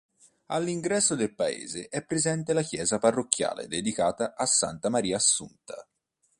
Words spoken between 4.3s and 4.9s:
a Santa